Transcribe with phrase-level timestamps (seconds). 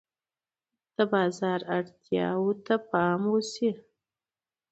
[0.95, 3.71] د بازار اړتیاوو ته باید پام وشي.